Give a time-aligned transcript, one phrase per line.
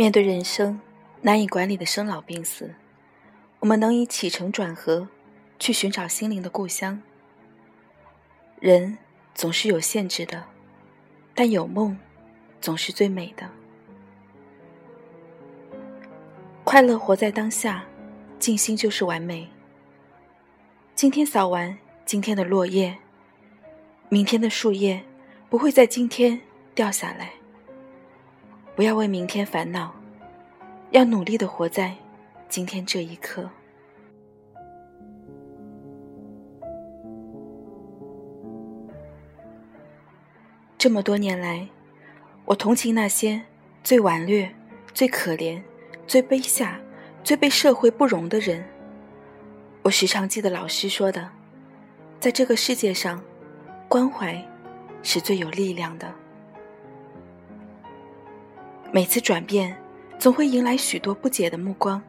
[0.00, 0.80] 面对人生
[1.20, 2.74] 难以管理的生老病死，
[3.58, 5.06] 我们能以起承转合
[5.58, 7.02] 去寻找心灵的故乡。
[8.60, 8.96] 人
[9.34, 10.42] 总是有限制的，
[11.34, 11.98] 但有梦
[12.62, 13.46] 总是最美的。
[16.64, 17.84] 快乐活在当下，
[18.38, 19.46] 静心就是完美。
[20.94, 22.96] 今天扫完今天的落叶，
[24.08, 25.04] 明天的树叶
[25.50, 26.40] 不会在今天
[26.74, 27.32] 掉下来。
[28.80, 29.94] 不要为明天烦恼，
[30.90, 31.94] 要努力的活在
[32.48, 33.46] 今天这一刻。
[40.78, 41.68] 这么多年来，
[42.46, 43.42] 我同情那些
[43.84, 44.50] 最顽劣、
[44.94, 45.60] 最可怜、
[46.06, 46.80] 最卑下、
[47.22, 48.64] 最被社会不容的人。
[49.82, 51.28] 我时常记得老师说的，
[52.18, 53.22] 在这个世界上，
[53.90, 54.42] 关怀
[55.02, 56.19] 是最有力量的。
[58.92, 59.76] 每次转变，
[60.18, 62.02] 总会迎来许多不解的目光，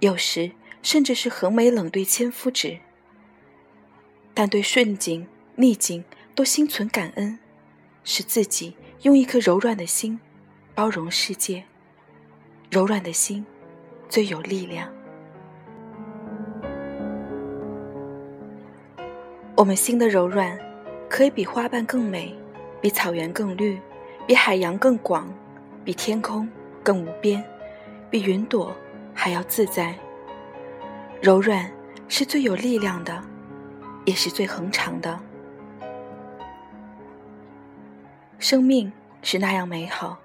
[0.00, 0.50] 有时
[0.80, 2.78] 甚至是横眉冷对千夫指。
[4.32, 6.02] 但对顺境逆境
[6.34, 7.38] 都心存感恩，
[8.02, 10.18] 使自己用一颗柔软的心
[10.74, 11.62] 包容世界。
[12.70, 13.44] 柔软的心
[14.08, 14.90] 最有力量。
[19.54, 20.58] 我们心的柔软，
[21.10, 22.34] 可以比花瓣更美，
[22.80, 23.78] 比草原更绿，
[24.26, 25.30] 比海洋更广。
[25.86, 26.48] 比天空
[26.82, 27.42] 更无边，
[28.10, 28.76] 比云朵
[29.14, 29.96] 还要自在。
[31.22, 31.72] 柔软
[32.08, 33.22] 是最有力量的，
[34.04, 35.16] 也是最恒长的。
[38.40, 38.92] 生命
[39.22, 40.18] 是那样美好，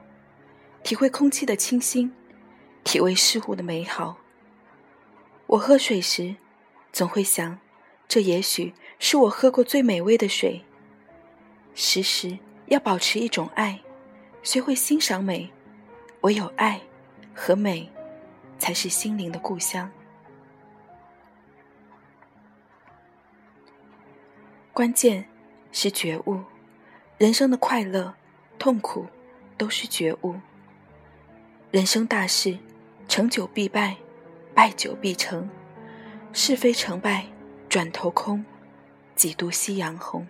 [0.82, 2.12] 体会空气的清新，
[2.84, 4.18] 体味事物的美好。
[5.46, 6.38] 我喝水时，
[6.92, 7.60] 总会想，
[8.08, 10.66] 这也许是我喝过最美味的水。
[11.76, 13.82] 时时要保持一种爱。
[14.44, 15.52] 学会欣赏美，
[16.22, 16.82] 唯有爱
[17.34, 17.88] 和美，
[18.58, 19.90] 才是心灵的故乡。
[24.74, 25.26] 关键
[25.72, 26.42] 是觉悟，
[27.20, 28.16] 人生的快乐、
[28.58, 29.06] 痛苦
[29.58, 30.36] 都是觉悟。
[31.70, 32.58] 人生大事，
[33.08, 33.96] 成久必败，
[34.56, 35.50] 败久必成。
[36.34, 37.28] 是非成败，
[37.70, 38.44] 转头空，
[39.16, 40.26] 几度夕阳红。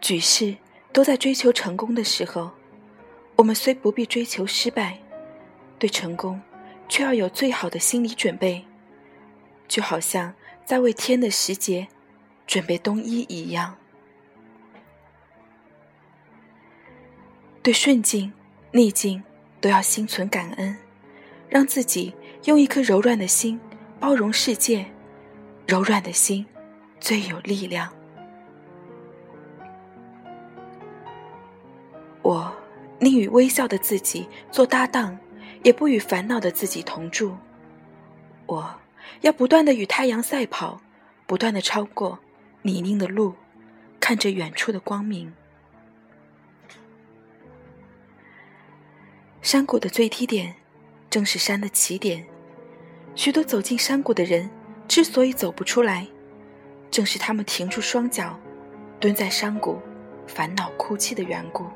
[0.00, 0.56] 举世。
[0.92, 2.50] 都在追求成功的时候，
[3.36, 4.98] 我们虽不必追求失败，
[5.78, 6.40] 对成功
[6.88, 8.64] 却要有最好的心理准备，
[9.66, 10.34] 就好像
[10.66, 11.88] 在为天的时节
[12.46, 13.76] 准备冬衣一样。
[17.62, 18.32] 对顺境、
[18.72, 19.22] 逆境
[19.60, 20.76] 都要心存感恩，
[21.48, 22.12] 让自己
[22.44, 23.58] 用一颗柔软的心
[23.98, 24.84] 包容世界，
[25.66, 26.44] 柔软的心
[27.00, 27.90] 最有力量。
[32.32, 32.50] 我
[32.98, 35.18] 宁与微笑的自己做搭档，
[35.62, 37.36] 也不与烦恼的自己同住。
[38.46, 38.74] 我
[39.20, 40.80] 要不断的与太阳赛跑，
[41.26, 42.18] 不断的超过
[42.62, 43.34] 泥泞的路，
[44.00, 45.30] 看着远处的光明。
[49.42, 50.54] 山谷的最低点，
[51.10, 52.24] 正是山的起点。
[53.14, 54.48] 许多走进山谷的人，
[54.88, 56.06] 之所以走不出来，
[56.90, 58.40] 正是他们停住双脚，
[58.98, 59.78] 蹲在山谷，
[60.26, 61.66] 烦恼哭泣的缘故。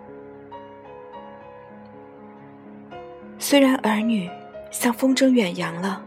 [3.48, 4.28] 虽然儿女
[4.72, 6.04] 像风筝远扬了，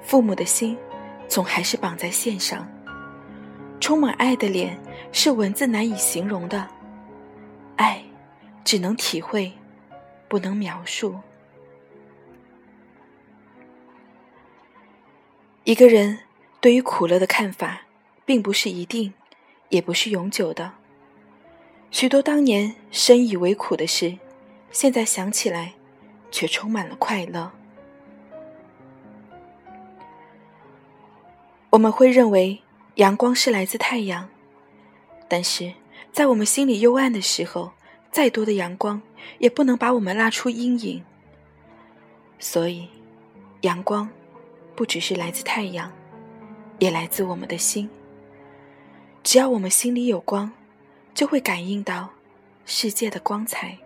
[0.00, 0.78] 父母的心
[1.26, 2.64] 总还是绑在线上。
[3.80, 4.80] 充满爱的脸
[5.10, 6.68] 是文字难以形容的，
[7.74, 8.00] 爱
[8.62, 9.52] 只能体会，
[10.28, 11.18] 不能描述。
[15.64, 16.20] 一个人
[16.60, 17.80] 对于苦乐的看法，
[18.24, 19.12] 并不是一定，
[19.70, 20.74] 也不是永久的。
[21.90, 24.16] 许多当年深以为苦的事，
[24.70, 25.72] 现在想起来。
[26.32, 27.52] 却充满了快乐。
[31.70, 32.60] 我们会认为
[32.96, 34.28] 阳光是来自太阳，
[35.28, 35.72] 但是
[36.10, 37.72] 在我们心里幽暗的时候，
[38.10, 39.00] 再多的阳光
[39.38, 41.04] 也不能把我们拉出阴影。
[42.38, 42.88] 所以，
[43.60, 44.08] 阳光
[44.74, 45.90] 不只是来自太阳，
[46.78, 47.88] 也来自我们的心。
[49.22, 50.50] 只要我们心里有光，
[51.14, 52.10] 就会感应到
[52.66, 53.78] 世界的光彩。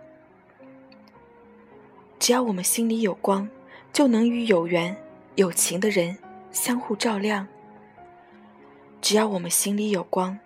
[2.19, 3.47] 只要我们心里有光，
[3.93, 4.95] 就能与有缘、
[5.35, 6.17] 有情的人
[6.51, 7.47] 相互照亮。
[9.01, 10.39] 只要我们心里有光，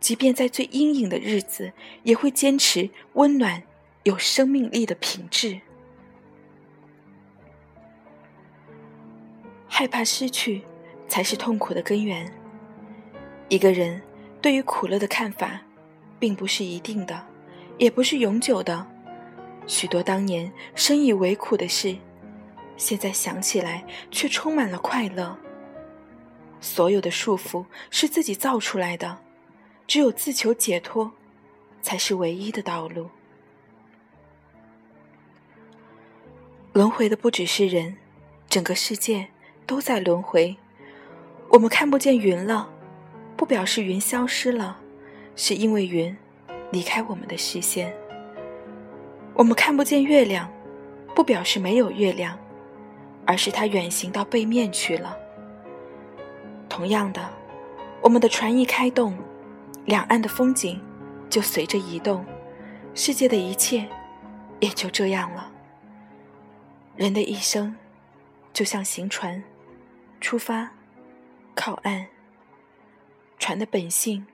[0.00, 1.72] 即便在最阴影的日子，
[2.02, 3.62] 也会坚持温暖、
[4.04, 5.60] 有生命力的品质。
[9.68, 10.62] 害怕失去，
[11.06, 12.32] 才是痛苦的根源。
[13.48, 14.00] 一个人
[14.40, 15.60] 对于苦乐的看法，
[16.18, 17.26] 并不是一定的，
[17.76, 18.86] 也不是永久的。
[19.68, 21.94] 许多当年深以为苦的事，
[22.76, 25.38] 现在想起来却充满了快乐。
[26.60, 29.18] 所有的束缚是自己造出来的，
[29.86, 31.12] 只有自求解脱，
[31.82, 33.10] 才是唯一的道路。
[36.72, 37.96] 轮回的不只是人，
[38.48, 39.28] 整个世界
[39.66, 40.56] 都在轮回。
[41.50, 42.70] 我们看不见云了，
[43.36, 44.80] 不表示云消失了，
[45.36, 46.16] 是因为云
[46.72, 47.94] 离开我们的视线。
[49.38, 50.52] 我们看不见月亮，
[51.14, 52.36] 不表示没有月亮，
[53.24, 55.16] 而是它远行到背面去了。
[56.68, 57.30] 同样的，
[58.02, 59.16] 我们的船一开动，
[59.84, 60.82] 两岸的风景
[61.30, 62.26] 就随着移动，
[62.96, 63.88] 世界的一切
[64.58, 65.52] 也就这样了。
[66.96, 67.76] 人的一生，
[68.52, 69.44] 就像行船，
[70.20, 70.68] 出发，
[71.54, 72.08] 靠岸。
[73.38, 74.26] 船的本性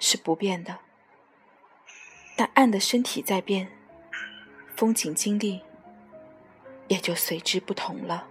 [0.00, 0.80] 是不变的，
[2.34, 3.68] 但岸的身体在变，
[4.82, 5.60] 风景经历
[6.88, 8.26] 也就随之不同了。